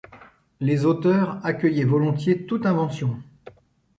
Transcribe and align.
Les 0.61 0.85
auteurs 0.85 1.39
accueillaient 1.45 1.83
volontiers 1.83 2.47
toute 2.47 2.65
invention. 2.65 3.21